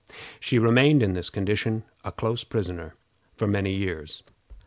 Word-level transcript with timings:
She 0.39 0.57
remained 0.57 1.03
in 1.03 1.13
this 1.13 1.29
condition, 1.29 1.83
a 2.03 2.11
close 2.11 2.43
prisoner, 2.43 2.95
for 3.35 3.45
many 3.45 3.71
years. 3.75 4.23